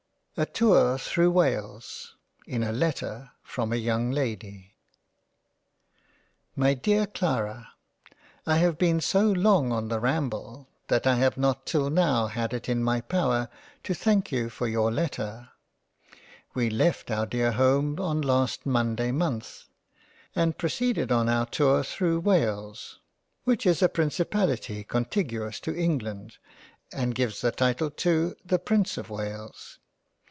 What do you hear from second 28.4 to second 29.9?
the Prince of Wales.